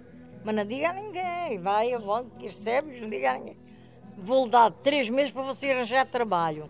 mas 0.44 0.56
não 0.56 0.66
diga 0.66 0.90
a 0.90 0.94
ninguém, 0.94 1.60
vai 1.60 1.94
a 1.94 2.00
banco, 2.00 2.32
recebes, 2.40 3.02
não 3.02 3.10
diga 3.10 3.32
a 3.32 3.38
ninguém. 3.38 3.69
Vou 4.22 4.48
dar 4.48 4.72
três 4.72 5.10
meses 5.10 5.32
para 5.32 5.42
você 5.44 5.72
arranjar 5.72 6.06
trabalho. 6.06 6.70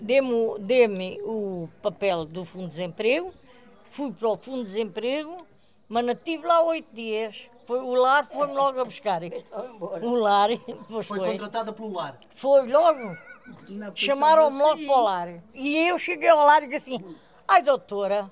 Dê-me 0.00 0.32
o- 0.32 0.58
dê-me 0.58 1.18
o 1.22 1.68
papel 1.82 2.24
do 2.24 2.44
Fundo 2.44 2.64
de 2.66 2.70
Desemprego, 2.72 3.32
fui 3.90 4.12
para 4.12 4.28
o 4.28 4.36
Fundo 4.36 4.58
de 4.64 4.70
Desemprego, 4.70 5.36
mas 5.88 6.04
não 6.04 6.14
tive 6.14 6.46
lá 6.46 6.62
oito 6.62 6.88
dias. 6.94 7.34
Foi, 7.66 7.80
o 7.80 7.94
lar 7.94 8.26
foi-me 8.30 8.52
logo 8.54 8.80
a 8.80 8.84
buscar. 8.84 9.20
O 10.02 10.14
lar, 10.14 10.50
Foi 10.88 11.02
foi. 11.04 11.18
contratada 11.32 11.72
pelo 11.72 11.92
lar. 11.92 12.16
Foi 12.36 12.66
logo. 12.70 13.16
Chamaram-me 13.94 14.58
logo 14.62 14.84
para 14.86 14.96
o 14.96 15.02
lar. 15.02 15.28
E 15.54 15.88
eu 15.88 15.98
cheguei 15.98 16.28
ao 16.28 16.44
lar 16.44 16.62
e 16.62 16.68
disse 16.68 16.94
assim: 16.94 17.16
Ai, 17.48 17.62
doutora, 17.62 18.30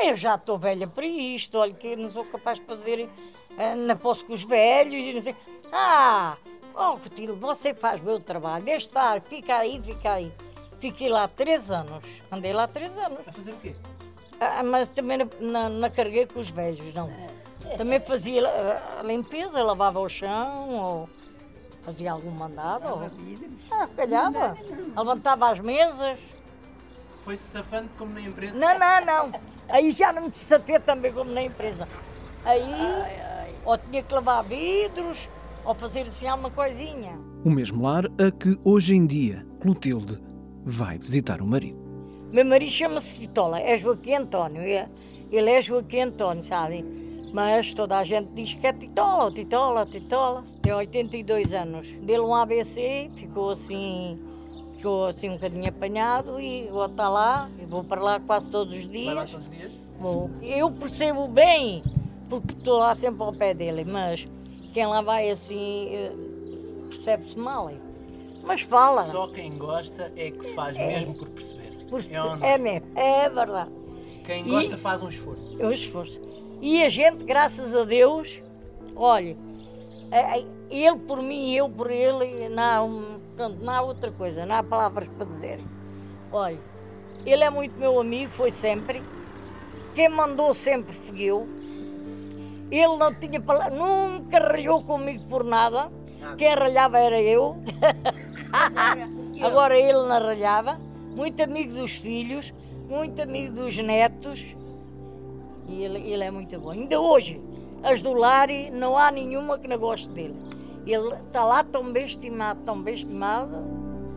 eu 0.00 0.14
já 0.16 0.34
estou 0.36 0.58
velha 0.58 0.86
para 0.86 1.06
isto, 1.06 1.58
olha 1.58 1.72
que 1.74 1.88
eu 1.88 1.96
não 1.96 2.10
sou 2.10 2.24
capaz 2.24 2.58
de 2.58 2.64
fazer, 2.66 3.08
eh, 3.56 3.74
não 3.74 3.96
posso 3.96 4.24
com 4.24 4.32
os 4.32 4.42
velhos 4.44 5.04
e 5.06 5.12
não 5.12 5.20
sei. 5.22 5.34
Ah, 5.72 6.36
oh, 6.78 6.96
Cotilho, 6.98 7.36
você 7.36 7.74
faz 7.74 8.00
o 8.06 8.20
trabalho, 8.20 8.64
deixa 8.64 8.86
estar, 8.86 9.20
fica 9.22 9.56
aí, 9.56 9.80
fica 9.82 10.12
aí. 10.12 10.32
Fiquei 10.78 11.08
lá 11.08 11.26
três 11.26 11.70
anos, 11.70 12.04
andei 12.30 12.52
lá 12.52 12.68
três 12.68 12.96
anos. 12.96 13.18
A 13.26 13.32
fazer 13.32 13.52
o 13.52 13.56
quê? 13.56 13.74
Ah, 14.40 14.62
mas 14.62 14.88
também 14.88 15.18
não, 15.18 15.28
não, 15.40 15.68
não 15.68 15.90
carreguei 15.90 16.26
com 16.26 16.38
os 16.38 16.50
velhos, 16.50 16.94
não. 16.94 17.10
Também 17.76 17.98
fazia 17.98 18.48
ah, 18.48 19.00
a 19.00 19.02
limpeza, 19.02 19.60
lavava 19.62 19.98
o 19.98 20.08
chão, 20.08 20.70
ou 20.70 21.08
fazia 21.82 22.12
algum 22.12 22.30
mandado. 22.30 22.86
Ou... 22.88 23.10
Ah, 23.72 23.88
calhava. 23.96 24.56
Levantava 24.96 25.50
as 25.50 25.58
mesas. 25.58 26.18
Foi-se 27.24 27.42
safando 27.42 27.90
como 27.98 28.14
na 28.14 28.20
empresa? 28.20 28.56
Não, 28.56 28.78
não, 28.78 29.04
não. 29.04 29.40
Aí 29.68 29.90
já 29.90 30.12
não 30.12 30.22
me 30.22 30.32
safei 30.32 30.78
também 30.78 31.12
como 31.12 31.30
na 31.30 31.42
empresa. 31.42 31.88
Aí, 32.44 32.62
ou 33.64 33.76
tinha 33.76 34.02
que 34.02 34.14
lavar 34.14 34.44
vidros, 34.44 35.28
ou 35.68 35.74
fazer 35.74 36.00
assim 36.00 36.26
alguma 36.26 36.50
coisinha. 36.50 37.12
O 37.44 37.50
mesmo 37.50 37.82
lar 37.82 38.06
a 38.06 38.30
que 38.30 38.58
hoje 38.64 38.94
em 38.94 39.06
dia 39.06 39.46
Clotilde 39.60 40.18
vai 40.64 40.98
visitar 40.98 41.40
o 41.42 41.46
marido. 41.46 41.78
Meu 42.32 42.44
marido 42.44 42.70
chama-se 42.70 43.18
Vitola, 43.20 43.60
é 43.60 43.76
Joaquim 43.76 44.14
António. 44.14 44.62
é- 44.62 44.88
Ele 45.30 45.50
é 45.50 45.60
Joaquim 45.60 46.00
António, 46.00 46.42
sabe? 46.42 46.84
Mas 47.34 47.74
toda 47.74 47.98
a 47.98 48.04
gente 48.04 48.30
diz 48.34 48.54
que 48.54 48.66
é 48.66 48.72
Titola, 48.72 49.30
Titola, 49.30 49.84
Titola. 49.84 50.42
Tem 50.62 50.72
82 50.72 51.52
anos. 51.52 51.86
Deu 52.02 52.26
um 52.26 52.34
ABC, 52.34 53.10
ficou 53.14 53.50
assim, 53.50 54.18
ficou 54.74 55.06
assim 55.06 55.28
um 55.28 55.34
bocadinho 55.34 55.68
apanhado 55.68 56.40
e 56.40 56.66
vou 56.68 56.86
estar 56.86 57.10
lá, 57.10 57.50
e 57.60 57.66
vou 57.66 57.84
para 57.84 58.00
lá 58.02 58.20
quase 58.20 58.48
todos 58.48 58.72
os 58.72 58.86
Vai 58.86 59.14
lá 59.14 59.24
dias. 59.26 59.30
todos 59.32 59.46
os 59.48 59.54
dias? 59.54 59.78
Vou. 60.00 60.30
Eu 60.42 60.70
percebo 60.72 61.28
bem, 61.28 61.82
porque 62.30 62.54
estou 62.54 62.78
lá 62.78 62.94
sempre 62.94 63.22
ao 63.22 63.32
pé 63.34 63.52
dele, 63.52 63.84
mas 63.84 64.26
quem 64.78 64.86
lá 64.86 65.00
vai 65.00 65.28
assim 65.28 65.88
eh, 65.92 66.12
percebe-se 66.88 67.36
mal. 67.36 67.68
Mas 68.44 68.60
fala. 68.60 69.02
Só 69.02 69.26
quem 69.26 69.58
gosta 69.58 70.12
é 70.14 70.30
que 70.30 70.52
faz 70.54 70.76
mesmo 70.76 71.16
por 71.18 71.28
perceber. 71.30 71.84
Por- 71.90 72.00
É 72.00 72.08
não? 72.12 72.44
é 72.44 72.56
mesmo, 72.58 72.86
é 72.94 73.28
verdade. 73.28 73.72
Quem 74.24 74.46
E- 74.46 74.48
gosta 74.48 74.78
faz 74.78 75.02
um 75.02 75.08
esforço. 75.08 75.56
É 75.58 75.66
um 75.66 75.72
esforço. 75.72 76.20
E 76.62 76.84
a 76.84 76.88
gente, 76.88 77.24
graças 77.24 77.74
a 77.74 77.82
Deus, 77.82 78.40
olha, 78.94 79.36
é- 80.12 80.38
é- 80.38 80.46
ele 80.70 80.98
por 81.00 81.20
mim 81.20 81.50
e 81.50 81.56
eu 81.56 81.68
por 81.68 81.90
ele, 81.90 82.48
não 82.48 82.62
há, 82.62 82.88
portanto, 83.36 83.58
não 83.60 83.72
há 83.72 83.82
outra 83.82 84.12
coisa, 84.12 84.46
não 84.46 84.54
há 84.54 84.62
palavras 84.62 85.08
para 85.08 85.26
dizer. 85.26 85.58
Olha, 86.30 86.58
ele 87.26 87.42
é 87.42 87.50
muito 87.50 87.76
meu 87.76 87.98
amigo, 87.98 88.30
foi 88.30 88.52
sempre. 88.52 89.02
Quem 89.96 90.08
mandou 90.08 90.54
sempre 90.54 90.92
fui 90.94 91.20
eu. 91.24 91.48
Ele 92.70 92.96
não 92.96 93.14
tinha 93.14 93.40
palavra, 93.40 93.74
nunca 93.74 94.38
ralhou 94.38 94.82
comigo 94.82 95.24
por 95.28 95.44
nada. 95.44 95.90
Quem 96.36 96.54
ralhava 96.54 96.98
era 96.98 97.20
eu. 97.20 97.56
Agora 99.42 99.76
ele 99.76 99.92
não 99.92 100.08
ralhava. 100.08 100.78
Muito 101.14 101.42
amigo 101.42 101.74
dos 101.74 101.96
filhos, 101.96 102.52
muito 102.88 103.20
amigo 103.22 103.54
dos 103.54 103.76
netos. 103.78 104.46
E 105.68 105.82
ele, 105.82 106.10
ele 106.10 106.24
é 106.24 106.30
muito 106.30 106.58
bom. 106.58 106.70
Ainda 106.70 107.00
hoje, 107.00 107.40
as 107.82 108.02
do 108.02 108.12
Lari, 108.12 108.70
não 108.70 108.96
há 108.96 109.10
nenhuma 109.10 109.58
que 109.58 109.68
não 109.68 109.78
goste 109.78 110.08
dele. 110.10 110.36
Ele 110.86 111.14
está 111.14 111.44
lá 111.44 111.62
tão 111.62 111.92
bem 111.92 112.06
estimado, 112.06 112.60
tão 112.64 112.80
bem 112.80 112.94
estimado. 112.94 113.56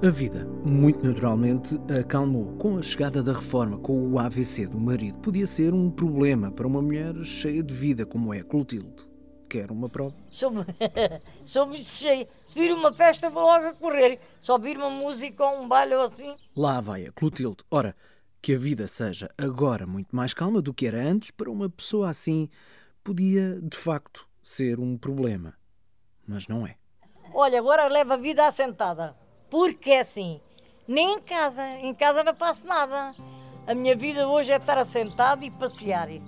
A 0.03 0.09
vida, 0.09 0.47
muito 0.65 1.05
naturalmente, 1.05 1.79
acalmou. 1.95 2.57
Com 2.57 2.79
a 2.79 2.81
chegada 2.81 3.21
da 3.21 3.33
reforma, 3.33 3.77
com 3.77 4.09
o 4.09 4.17
AVC 4.17 4.65
do 4.65 4.79
marido, 4.79 5.19
podia 5.19 5.45
ser 5.45 5.75
um 5.75 5.91
problema 5.91 6.51
para 6.51 6.65
uma 6.65 6.81
mulher 6.81 7.13
cheia 7.23 7.61
de 7.61 7.71
vida 7.71 8.03
como 8.03 8.33
é 8.33 8.41
Clotilde. 8.41 9.07
Quer 9.47 9.69
uma 9.69 9.87
prova? 9.87 10.15
Soube, 10.27 10.65
soube 11.45 11.83
cheio. 11.83 12.27
Se 12.47 12.59
vir 12.59 12.73
uma 12.73 12.91
festa, 12.91 13.29
vou 13.29 13.43
logo 13.43 13.67
a 13.67 13.73
correr. 13.73 14.19
Só 14.41 14.57
vir 14.57 14.75
uma 14.75 14.89
música 14.89 15.45
ou 15.45 15.61
um 15.61 15.67
baile 15.67 15.93
ou 15.93 16.05
assim. 16.05 16.35
Lá 16.57 16.81
vai 16.81 17.05
a 17.05 17.11
Clotilde. 17.11 17.63
Ora, 17.69 17.95
que 18.41 18.55
a 18.55 18.57
vida 18.57 18.87
seja 18.87 19.29
agora 19.37 19.85
muito 19.85 20.15
mais 20.15 20.33
calma 20.33 20.63
do 20.63 20.73
que 20.73 20.87
era 20.87 20.99
antes, 20.99 21.29
para 21.29 21.51
uma 21.51 21.69
pessoa 21.69 22.09
assim, 22.09 22.49
podia 23.03 23.59
de 23.61 23.77
facto 23.77 24.27
ser 24.41 24.79
um 24.79 24.97
problema. 24.97 25.53
Mas 26.27 26.47
não 26.47 26.65
é. 26.65 26.77
Olha, 27.35 27.59
agora 27.59 27.87
leva 27.87 28.15
a 28.15 28.17
vida 28.17 28.47
assentada. 28.47 29.20
Porque 29.51 29.91
é 29.91 29.99
assim, 29.99 30.39
nem 30.87 31.17
em 31.17 31.21
casa, 31.21 31.67
em 31.79 31.93
casa 31.93 32.23
não 32.23 32.33
faço 32.33 32.65
nada. 32.65 33.13
A 33.67 33.75
minha 33.75 33.93
vida 33.97 34.25
hoje 34.25 34.49
é 34.49 34.55
estar 34.55 34.77
assentado 34.77 35.43
e 35.43 35.51
passear. 35.51 36.09
É, 36.09 36.21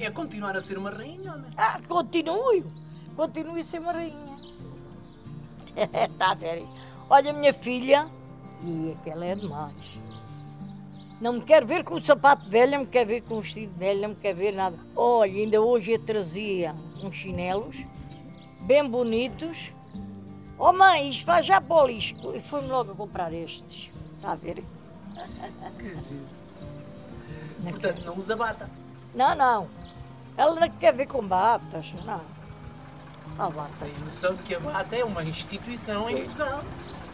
é 0.00 0.10
continuar 0.10 0.56
a 0.56 0.62
ser 0.62 0.78
uma 0.78 0.88
rainha, 0.88 1.36
não 1.36 1.46
é? 1.46 1.52
Ah, 1.54 1.78
continuo, 1.86 2.64
continuo 3.14 3.60
a 3.60 3.62
ser 3.62 3.78
uma 3.78 3.92
rainha. 3.92 4.36
Está 5.76 6.30
a 6.30 6.34
ver? 6.34 6.66
Olha, 7.10 7.30
minha 7.34 7.52
filha, 7.52 8.08
e 8.62 8.92
aquela 8.92 9.26
é 9.26 9.34
demais. 9.34 9.76
Não 11.20 11.34
me 11.34 11.42
quer 11.42 11.64
ver 11.66 11.84
com 11.84 11.96
o 11.96 12.00
sapato 12.00 12.48
velho, 12.48 12.72
não 12.72 12.80
me 12.80 12.86
quer 12.86 13.04
ver 13.04 13.20
com 13.20 13.34
o 13.34 13.42
vestido 13.42 13.78
velho, 13.78 14.00
não 14.00 14.08
me 14.08 14.16
quer 14.16 14.34
ver 14.34 14.54
nada. 14.54 14.78
Olha, 14.96 15.30
ainda 15.30 15.60
hoje 15.60 15.92
eu 15.92 15.98
trazia 15.98 16.74
uns 17.02 17.14
chinelos 17.14 17.76
bem 18.62 18.88
bonitos 18.88 19.73
Oh 20.58 20.72
mãe, 20.72 21.10
isto 21.10 21.26
vai 21.26 21.42
já 21.42 21.60
para 21.60 21.76
o 21.76 21.86
lixo. 21.86 22.14
E 22.34 22.40
foi-me 22.42 22.68
logo 22.68 22.94
comprar 22.94 23.32
estes. 23.32 23.90
Está 24.16 24.32
a 24.32 24.34
ver? 24.34 24.62
Que 25.78 25.94
giro. 25.94 26.26
Não, 27.60 27.70
Portanto, 27.72 28.04
não 28.04 28.18
usa 28.18 28.36
bata. 28.36 28.68
não, 29.14 29.34
não. 29.34 29.68
Ela 30.36 30.54
não 30.60 30.68
quer 30.70 30.92
ver 30.94 31.06
com 31.06 31.26
batas. 31.26 31.86
Não. 32.04 32.20
A 33.38 33.50
bata. 33.50 33.70
Tem 33.80 33.92
noção 34.04 34.34
de 34.34 34.42
que 34.42 34.54
a 34.54 34.60
bata 34.60 34.96
é 34.96 35.04
uma 35.04 35.22
instituição 35.24 36.08
em 36.10 36.24
Portugal. 36.24 36.62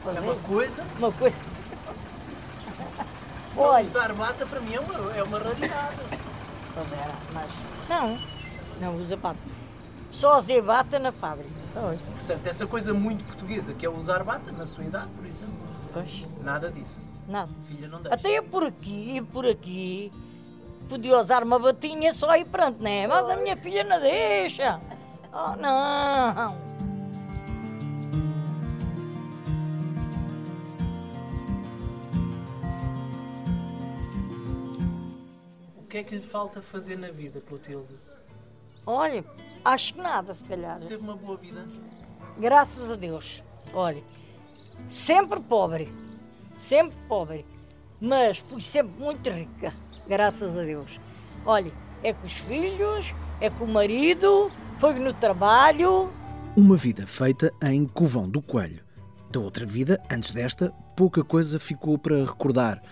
Pois 0.03 0.17
É 0.17 0.19
é. 0.19 0.23
uma 0.23 0.35
coisa. 0.37 0.85
Uma 0.99 1.13
coisa. 1.13 1.37
Não 3.57 3.65
Olha. 3.65 3.85
usar 3.85 4.13
bata 4.15 4.47
para 4.47 4.61
mim 4.61 4.75
é 4.75 4.81
uma, 4.81 5.13
é 5.17 5.23
uma 5.23 5.39
raridade. 5.39 5.97
Pois 6.75 6.93
era, 6.93 7.15
mas. 7.35 7.51
Não, 7.89 8.19
não 8.81 8.97
usa 8.97 9.17
bata. 9.17 9.39
Só 10.13 10.41
Zé 10.41 10.61
bata 10.63 10.99
na 10.99 11.13
fábrica. 11.13 11.60
Pois. 11.73 12.01
Portanto, 12.01 12.47
essa 12.47 12.67
coisa 12.67 12.93
muito 12.93 13.25
portuguesa 13.25 13.73
que 13.73 13.87
é 13.87 13.91
usar 13.91 14.25
bata 14.25 14.51
na 14.53 14.67
sua 14.67 14.85
idade, 14.85 15.09
por 15.17 15.25
exemplo. 15.25 15.55
Pois. 15.93 16.25
Nada 16.43 16.71
disso. 16.71 17.01
Não. 17.29 17.47
Filha 17.47 17.89
não 17.89 18.01
deixa. 18.01 18.15
Até 18.15 18.43
por 18.43 18.65
aqui, 18.65 19.23
por 19.33 19.47
aqui, 19.47 20.11
podia 20.89 21.19
usar 21.19 21.45
uma 21.45 21.59
batinha 21.59 22.13
só 22.13 22.37
e 22.37 22.45
pronto, 22.45 22.83
né? 22.83 23.07
Mas 23.07 23.29
a 23.29 23.37
minha 23.37 23.57
filha 23.57 23.85
não 23.85 24.01
deixa. 24.01 24.81
Oh, 25.33 25.55
não. 25.57 26.71
O 35.77 35.83
que 35.91 35.99
é 35.99 36.05
que 36.05 36.17
lhe 36.17 36.21
falta 36.21 36.61
fazer 36.61 36.97
na 36.97 37.11
vida, 37.11 37.41
Clotilde? 37.41 37.95
Olha, 38.87 39.25
acho 39.65 39.95
que 39.95 40.01
nada, 40.01 40.35
se 40.35 40.45
calhar. 40.45 40.81
Teve 40.81 40.97
uma 40.97 41.17
boa 41.17 41.37
vida? 41.37 41.67
Graças 42.39 42.91
a 42.91 42.97
Deus. 42.97 43.43
Olha, 43.73 44.03
sempre 44.89 45.41
pobre. 45.41 45.93
Sempre 46.59 46.97
pobre. 47.09 47.47
Mas 48.01 48.41
por 48.41 48.61
sempre 48.63 49.03
muito 49.03 49.29
rica. 49.31 49.75
Graças 50.09 50.59
a 50.59 50.63
Deus. 50.63 50.99
Olha, 51.45 51.73
é 52.03 52.13
com 52.13 52.27
os 52.27 52.33
filhos, 52.33 53.15
é 53.41 53.51
com 53.51 53.65
o 53.65 53.69
marido, 53.69 54.51
foi 54.79 54.95
no 54.99 55.13
trabalho. 55.13 56.11
Uma 56.57 56.77
vida 56.77 57.07
feita 57.07 57.53
em 57.63 57.87
Covão 57.87 58.29
do 58.29 58.43
Coelho. 58.43 58.83
Da 59.31 59.39
outra 59.39 59.65
vida, 59.65 60.03
antes 60.11 60.33
desta, 60.33 60.73
pouca 60.97 61.23
coisa 61.23 61.61
ficou 61.61 61.97
para 61.97 62.25
recordar. 62.25 62.83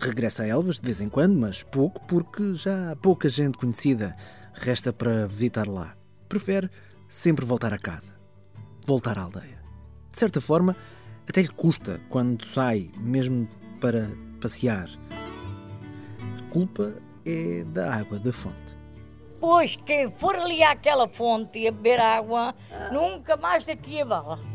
Regressa 0.00 0.42
a 0.42 0.46
Elvas 0.46 0.76
de 0.76 0.86
vez 0.86 1.00
em 1.00 1.08
quando, 1.08 1.38
mas 1.38 1.62
pouco, 1.62 2.00
porque 2.06 2.54
já 2.54 2.92
há 2.92 2.96
pouca 2.96 3.28
gente 3.28 3.58
conhecida. 3.58 4.16
Resta 4.54 4.92
para 4.92 5.26
visitar 5.26 5.66
lá. 5.66 5.96
Prefere 6.28 6.70
sempre 7.08 7.44
voltar 7.44 7.72
a 7.72 7.78
casa. 7.78 8.14
Voltar 8.86 9.18
à 9.18 9.22
aldeia. 9.22 9.62
De 10.10 10.18
certa 10.18 10.40
forma, 10.40 10.76
até 11.28 11.42
lhe 11.42 11.48
custa 11.48 12.00
quando 12.08 12.44
sai, 12.44 12.90
mesmo 12.98 13.48
para 13.80 14.10
passear. 14.40 14.88
A 16.38 16.50
culpa 16.50 16.94
é 17.26 17.64
da 17.64 17.94
água 17.94 18.18
da 18.18 18.32
fonte. 18.32 18.76
Pois, 19.40 19.76
quem 19.84 20.10
for 20.12 20.36
ali 20.36 20.62
àquela 20.62 21.08
fonte 21.08 21.66
a 21.66 21.72
beber 21.72 22.00
água, 22.00 22.54
nunca 22.92 23.36
mais 23.36 23.64
daqui 23.64 24.00
a 24.00 24.04
bala. 24.04 24.53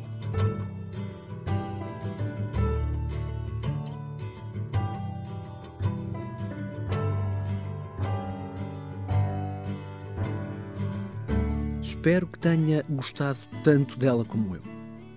Espero 11.90 12.28
que 12.28 12.38
tenha 12.38 12.86
gostado 12.88 13.40
tanto 13.64 13.98
dela 13.98 14.24
como 14.24 14.56
eu. 14.56 14.62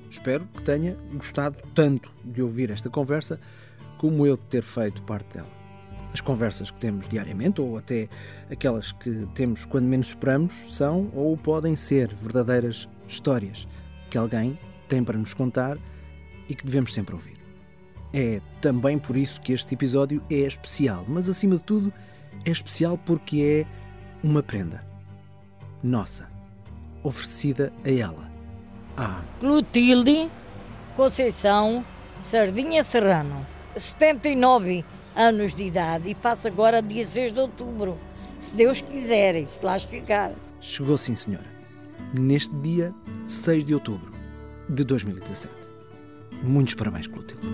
Espero 0.09 0.47
que 0.47 0.63
tenha 0.63 0.97
gostado 1.13 1.59
tanto 1.75 2.11
de 2.25 2.41
ouvir 2.41 2.71
esta 2.71 2.89
conversa 2.89 3.39
como 3.99 4.27
eu 4.27 4.39
de 4.39 4.45
ter 4.45 4.63
feito 4.63 5.03
parte 5.03 5.35
dela. 5.35 5.51
As 6.15 6.23
conversas 6.23 6.71
que 6.71 6.81
temos 6.81 7.07
diariamente, 7.11 7.61
ou 7.61 7.77
até 7.77 8.09
aquelas 8.51 8.91
que 8.91 9.29
temos 9.35 9.67
quando 9.67 9.85
menos 9.85 10.09
esperamos, 10.09 10.75
são 10.75 11.11
ou 11.15 11.37
podem 11.37 11.77
ser 11.77 12.09
verdadeiras 12.15 12.89
histórias 13.07 13.69
que 14.09 14.17
alguém 14.17 14.59
tem 14.89 15.05
para 15.05 15.19
nos 15.19 15.35
contar 15.35 15.77
e 16.49 16.55
que 16.55 16.65
devemos 16.65 16.95
sempre 16.95 17.15
ouvir. 17.15 17.37
É 18.15 18.41
também 18.63 18.99
por 18.99 19.19
isso 19.19 19.43
que 19.43 19.53
este 19.53 19.75
episódio 19.75 20.23
é 20.31 20.37
especial, 20.37 21.05
mas 21.07 21.29
acima 21.29 21.57
de 21.57 21.65
tudo 21.65 21.93
é 22.47 22.51
especial 22.51 22.97
porque 22.97 23.67
é 23.67 24.27
uma 24.27 24.43
prenda 24.43 24.91
nossa, 25.83 26.32
oferecida 27.03 27.73
a 27.85 27.91
ela. 27.91 28.31
Ah, 28.97 29.23
Clotilde 29.41 30.31
Conceição 30.97 31.85
Sardinha 32.21 32.83
Serrano, 32.83 33.47
79 33.77 34.85
anos 35.17 35.55
de 35.55 35.65
idade 35.65 36.11
e 36.11 36.15
faço 36.15 36.47
agora 36.47 36.81
dia 36.81 37.05
6 37.05 37.33
de 37.33 37.41
outubro. 37.41 37.99
Se 38.39 38.55
Deus 38.55 38.81
quiser, 38.81 39.35
e 39.37 39.47
se 39.47 39.65
lá 39.65 39.79
chegar. 39.79 40.33
chegou 40.61 40.97
sim, 40.99 41.15
senhora. 41.15 41.51
Neste 42.13 42.55
dia 42.57 42.95
6 43.27 43.65
de 43.65 43.75
outubro 43.75 44.13
de 44.69 44.85
2017. 44.85 45.53
Muitos 46.43 46.75
parabéns, 46.75 47.07
Clotilde. 47.07 47.47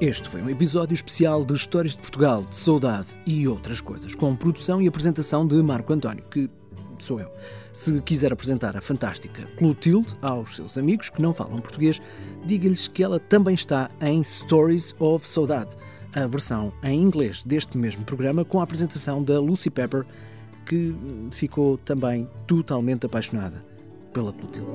Este 0.00 0.30
foi 0.30 0.40
um 0.40 0.48
episódio 0.48 0.94
especial 0.94 1.44
de 1.44 1.52
Histórias 1.52 1.92
de 1.92 1.98
Portugal, 1.98 2.42
de 2.42 2.56
Saudade 2.56 3.08
e 3.26 3.46
outras 3.46 3.82
coisas, 3.82 4.14
com 4.14 4.34
produção 4.34 4.80
e 4.80 4.88
apresentação 4.88 5.46
de 5.46 5.62
Marco 5.62 5.92
António, 5.92 6.24
que 6.30 6.48
sou 6.98 7.20
eu. 7.20 7.30
Se 7.70 8.00
quiser 8.00 8.32
apresentar 8.32 8.74
a 8.78 8.80
fantástica 8.80 9.46
Clotilde 9.58 10.16
aos 10.22 10.56
seus 10.56 10.78
amigos 10.78 11.10
que 11.10 11.20
não 11.20 11.34
falam 11.34 11.60
português, 11.60 12.00
diga-lhes 12.46 12.88
que 12.88 13.02
ela 13.02 13.20
também 13.20 13.54
está 13.54 13.88
em 14.00 14.24
Stories 14.24 14.94
of 14.98 15.26
Saudade, 15.26 15.76
a 16.14 16.26
versão 16.26 16.72
em 16.82 16.98
inglês 16.98 17.42
deste 17.42 17.76
mesmo 17.76 18.02
programa, 18.02 18.42
com 18.42 18.58
a 18.58 18.62
apresentação 18.62 19.22
da 19.22 19.38
Lucy 19.38 19.68
Pepper, 19.68 20.06
que 20.64 20.94
ficou 21.30 21.76
também 21.76 22.26
totalmente 22.46 23.04
apaixonada 23.04 23.62
pela 24.14 24.32
Clotilde. 24.32 24.70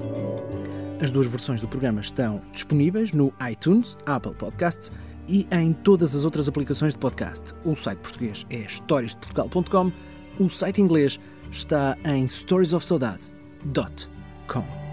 As 1.01 1.09
duas 1.09 1.25
versões 1.25 1.61
do 1.61 1.67
programa 1.67 1.99
estão 1.99 2.43
disponíveis 2.51 3.11
no 3.11 3.33
iTunes, 3.49 3.97
Apple 4.05 4.35
Podcasts 4.35 4.91
e 5.27 5.47
em 5.51 5.73
todas 5.73 6.15
as 6.15 6.25
outras 6.25 6.47
aplicações 6.47 6.93
de 6.93 6.99
podcast. 6.99 7.53
O 7.63 7.75
site 7.75 7.99
português 7.99 8.45
é 8.49 8.59
historiasdeportugal.com, 8.59 9.91
o 10.39 10.49
site 10.49 10.81
inglês 10.81 11.19
está 11.51 11.95
em 12.05 12.27
storiesofsaudade.com. 12.27 14.85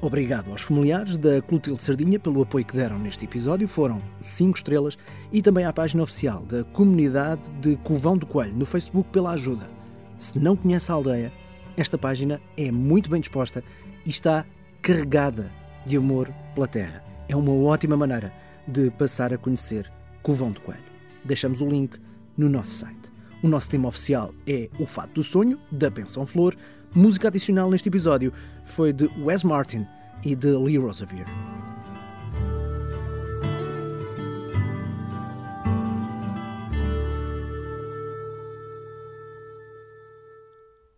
Obrigado 0.00 0.52
aos 0.52 0.62
familiares 0.62 1.16
da 1.16 1.42
Clotilde 1.42 1.82
Sardinha 1.82 2.20
pelo 2.20 2.42
apoio 2.42 2.64
que 2.64 2.76
deram 2.76 3.00
neste 3.00 3.24
episódio, 3.24 3.66
foram 3.66 4.00
5 4.20 4.56
estrelas, 4.56 4.96
e 5.32 5.42
também 5.42 5.64
à 5.64 5.72
página 5.72 6.04
oficial 6.04 6.42
da 6.42 6.62
comunidade 6.62 7.50
de 7.60 7.74
Covão 7.78 8.16
do 8.16 8.24
Coelho 8.24 8.54
no 8.54 8.64
Facebook 8.64 9.10
pela 9.10 9.32
ajuda. 9.32 9.68
Se 10.16 10.38
não 10.38 10.54
conhece 10.54 10.92
a 10.92 10.94
aldeia, 10.94 11.32
esta 11.76 11.98
página 11.98 12.40
é 12.56 12.70
muito 12.70 13.10
bem 13.10 13.20
disposta 13.20 13.64
e 14.06 14.10
está 14.10 14.46
carregada 14.80 15.50
de 15.84 15.96
amor 15.96 16.32
pela 16.54 16.68
terra. 16.68 17.02
É 17.28 17.34
uma 17.34 17.52
ótima 17.52 17.96
maneira 17.96 18.32
de 18.68 18.90
passar 18.90 19.32
a 19.32 19.38
conhecer 19.38 19.90
Covão 20.22 20.52
do 20.52 20.60
Coelho. 20.60 20.84
Deixamos 21.24 21.60
o 21.60 21.68
link 21.68 21.98
no 22.36 22.48
nosso 22.48 22.74
site. 22.74 23.10
O 23.42 23.48
nosso 23.48 23.70
tema 23.70 23.88
oficial 23.88 24.30
é 24.46 24.68
O 24.78 24.86
Fato 24.86 25.14
do 25.14 25.22
Sonho, 25.24 25.58
da 25.72 25.90
Pensão 25.90 26.26
Flor. 26.26 26.54
Música 26.94 27.28
adicional 27.28 27.70
neste 27.70 27.88
episódio 27.88 28.32
foi 28.64 28.92
de 28.92 29.06
Wes 29.18 29.42
Martin 29.42 29.86
e 30.24 30.36
de 30.36 30.50
Lee 30.50 30.76
Rosevere. 30.76 31.24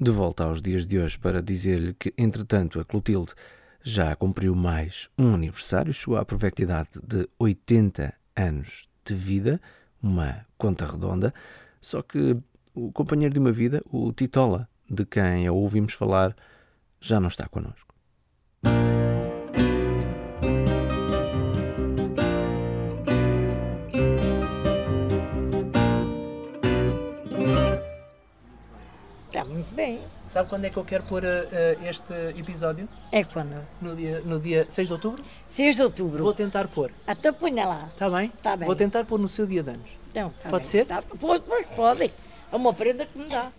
De 0.03 0.11
volta 0.11 0.45
aos 0.45 0.63
dias 0.63 0.87
de 0.87 0.99
hoje 0.99 1.19
para 1.19 1.43
dizer-lhe 1.43 1.93
que, 1.93 2.15
entretanto, 2.17 2.81
a 2.81 2.85
Clotilde 2.87 3.35
já 3.83 4.15
cumpriu 4.15 4.55
mais 4.55 5.09
um 5.19 5.35
aniversário, 5.35 5.93
chegou 5.93 6.17
à 6.17 6.25
provecta 6.25 6.63
idade 6.63 6.89
de 7.03 7.29
80 7.39 8.13
anos 8.37 8.89
de 9.05 9.15
vida, 9.15 9.61
uma 10.03 10.47
conta 10.59 10.87
redonda, 10.87 11.33
só 11.81 12.03
que 12.03 12.37
o 12.75 12.91
companheiro 12.93 13.33
de 13.33 13.41
uma 13.41 13.53
vida, 13.53 13.83
o 13.91 14.13
Titola, 14.13 14.69
de 14.89 15.05
quem 15.05 15.47
a 15.47 15.53
ouvimos 15.53 15.95
falar, 15.95 16.37
já 17.01 17.19
não 17.19 17.29
está 17.29 17.49
connosco. 17.49 17.95
É 29.33 29.45
muito 29.45 29.75
bem. 29.75 30.20
Sabe 30.31 30.49
quando 30.49 30.65
é 30.65 30.71
que 30.71 30.77
eu 30.77 30.85
quero 30.85 31.03
pôr 31.03 31.25
eh, 31.25 31.77
este 31.83 32.13
episódio? 32.39 32.89
É 33.11 33.25
quando? 33.25 33.67
No 33.81 33.97
dia, 33.97 34.21
no 34.21 34.39
dia 34.39 34.65
6 34.69 34.87
de 34.87 34.93
outubro? 34.95 35.25
6 35.49 35.75
de 35.75 35.83
outubro. 35.83 36.23
Vou 36.23 36.33
tentar 36.33 36.69
pôr. 36.69 36.93
Até 37.05 37.33
ponha 37.33 37.67
lá. 37.67 37.89
Está 37.93 38.09
bem? 38.09 38.33
Tá 38.41 38.57
bem. 38.57 38.65
Vou 38.65 38.77
tentar 38.77 39.05
pôr 39.05 39.19
no 39.19 39.29
seu 39.29 39.45
dia 39.45 39.61
de 39.61 39.71
anos. 39.71 39.91
Então, 40.09 40.33
tá 40.41 40.49
Pode 40.49 40.63
bem. 40.63 40.71
ser? 40.71 40.87
Tá, 40.87 41.03
pois 41.19 41.43
pode. 41.75 42.13
É 42.53 42.57
uma 42.57 42.73
prenda 42.73 43.05
que 43.07 43.19
me 43.19 43.29
dá. 43.29 43.51